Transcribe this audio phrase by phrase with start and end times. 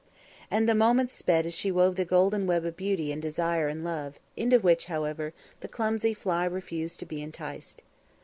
[0.49, 3.83] And the moments sped as she wove the golden web of beauty and desire and
[3.83, 7.83] love, into which, however, the clumsy fly refused to be enticed.